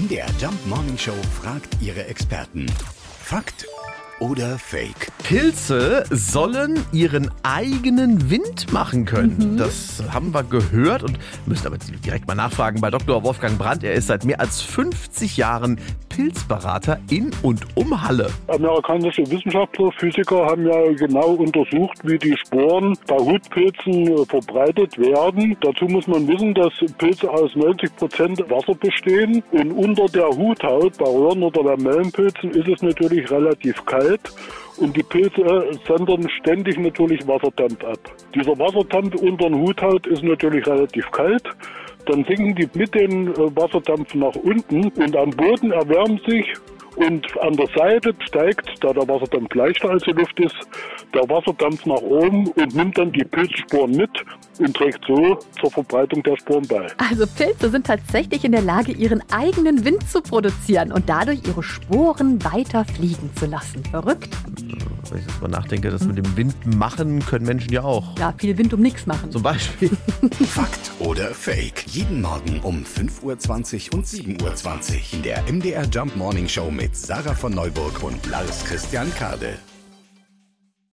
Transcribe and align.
MDR 0.00 0.28
Jump 0.40 0.66
Morning 0.66 0.96
Show 0.96 1.12
fragt 1.42 1.76
ihre 1.82 2.06
Experten. 2.06 2.64
Fakt 3.22 3.66
oder 4.18 4.58
Fake? 4.58 5.08
Pilze 5.24 6.04
sollen 6.08 6.86
ihren 6.90 7.30
eigenen 7.42 8.30
Wind 8.30 8.72
machen 8.72 9.04
können. 9.04 9.58
Das 9.58 10.02
haben 10.10 10.32
wir 10.32 10.42
gehört 10.42 11.02
und 11.02 11.18
müssen 11.44 11.66
aber 11.66 11.76
direkt 11.76 12.26
mal 12.26 12.34
nachfragen 12.34 12.80
bei 12.80 12.90
Dr. 12.90 13.22
Wolfgang 13.24 13.58
Brandt. 13.58 13.84
Er 13.84 13.92
ist 13.92 14.06
seit 14.06 14.24
mehr 14.24 14.40
als 14.40 14.62
50 14.62 15.36
Jahren 15.36 15.78
Pilzberater 16.20 17.00
in 17.10 17.30
und 17.42 17.64
um 17.76 17.98
Halle. 17.98 18.28
Amerikanische 18.48 19.22
Wissenschaftler, 19.30 19.90
Physiker 19.92 20.44
haben 20.44 20.66
ja 20.66 20.92
genau 20.92 21.30
untersucht, 21.30 21.96
wie 22.02 22.18
die 22.18 22.36
Sporen 22.36 22.94
bei 23.06 23.16
Hutpilzen 23.16 24.06
äh, 24.06 24.26
verbreitet 24.26 24.98
werden. 24.98 25.56
Dazu 25.62 25.86
muss 25.86 26.06
man 26.06 26.28
wissen, 26.28 26.52
dass 26.52 26.74
Pilze 26.98 27.30
aus 27.30 27.56
90 27.56 27.96
Prozent 27.96 28.50
Wasser 28.50 28.74
bestehen 28.74 29.42
und 29.52 29.72
unter 29.72 30.04
der 30.08 30.28
Huthaut 30.28 30.98
bei 30.98 31.06
Röhren- 31.06 31.42
oder 31.42 31.62
Lamellenpilzen 31.62 32.50
ist 32.50 32.68
es 32.68 32.82
natürlich 32.82 33.30
relativ 33.30 33.82
kalt. 33.86 34.20
Und 34.76 34.94
die 34.94 35.02
Pilze 35.02 35.40
äh, 35.40 35.72
sendern 35.88 36.28
ständig 36.40 36.78
natürlich 36.78 37.26
Wasserdampf 37.26 37.82
ab. 37.82 37.98
Dieser 38.34 38.58
Wasserdampf 38.58 39.14
unter 39.22 39.48
der 39.48 39.58
Huthaut 39.58 40.06
ist 40.06 40.22
natürlich 40.22 40.66
relativ 40.66 41.10
kalt. 41.12 41.44
Dann 42.10 42.24
sinken 42.24 42.56
die 42.56 42.68
mit 42.74 42.92
dem 42.92 43.28
äh, 43.28 43.56
Wasserdampf 43.56 44.14
nach 44.14 44.34
unten 44.34 44.88
und 44.88 45.16
am 45.16 45.30
Boden 45.30 45.70
erwärmt 45.70 46.20
sich 46.28 46.44
und 46.96 47.24
an 47.40 47.52
der 47.52 47.68
Seite 47.68 48.12
steigt, 48.26 48.68
da 48.80 48.92
der 48.92 49.06
Wasserdampf 49.06 49.54
leichter 49.54 49.90
als 49.90 50.02
die 50.02 50.10
Luft 50.10 50.40
ist, 50.40 50.56
der 51.14 51.22
Wasserdampf 51.28 51.86
nach 51.86 52.02
oben 52.02 52.48
und 52.48 52.74
nimmt 52.74 52.98
dann 52.98 53.12
die 53.12 53.24
Pilzsporen 53.24 53.92
mit 53.92 54.10
und 54.58 54.76
trägt 54.76 55.04
so 55.06 55.38
zur 55.60 55.70
Verbreitung 55.70 56.20
der 56.24 56.36
Sporen 56.36 56.66
bei. 56.66 56.88
Also 56.98 57.26
Pilze 57.28 57.70
sind 57.70 57.86
tatsächlich 57.86 58.44
in 58.44 58.50
der 58.50 58.62
Lage, 58.62 58.90
ihren 58.90 59.22
eigenen 59.30 59.84
Wind 59.84 60.08
zu 60.10 60.20
produzieren 60.20 60.90
und 60.90 61.08
dadurch 61.08 61.40
ihre 61.46 61.62
Sporen 61.62 62.42
weiter 62.44 62.84
fliegen 62.84 63.30
zu 63.36 63.46
lassen. 63.46 63.84
Verrückt? 63.84 64.30
Wenn 65.10 65.18
ich 65.18 65.26
jetzt 65.26 65.40
mal 65.40 65.48
nachdenke, 65.48 65.90
das 65.90 66.04
mit 66.04 66.18
dem 66.18 66.36
Wind 66.36 66.54
machen 66.76 67.24
können 67.24 67.44
Menschen 67.44 67.72
ja 67.72 67.82
auch. 67.82 68.18
Ja, 68.18 68.32
viel 68.36 68.56
Wind 68.58 68.72
um 68.72 68.80
nichts 68.80 69.06
machen. 69.06 69.30
Zum 69.30 69.42
Beispiel. 69.42 69.90
Fakt 70.46 70.92
oder 71.00 71.34
Fake? 71.34 71.84
Jeden 71.88 72.20
Morgen 72.20 72.60
um 72.60 72.84
5.20 72.84 73.92
Uhr 73.92 73.98
und 73.98 74.06
7.20 74.06 74.42
Uhr 74.42 75.00
in 75.12 75.22
der 75.22 75.42
MDR 75.50 75.84
Jump 75.84 76.16
Morning 76.16 76.48
Show 76.48 76.70
mit 76.70 76.96
Sarah 76.96 77.34
von 77.34 77.52
Neuburg 77.52 78.02
und 78.02 78.24
Lars 78.26 78.64
Christian 78.64 79.12
Kade. 79.14 79.58